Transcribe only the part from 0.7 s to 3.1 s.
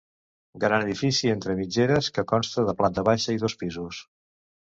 edifici entre mitgeres que consta de planta